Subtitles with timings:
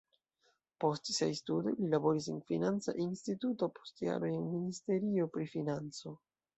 [0.83, 6.21] Post siaj studoj li laboris en financa instituto, post jaroj en ministerio pri financo.